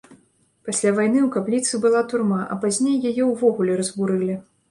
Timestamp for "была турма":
1.83-2.41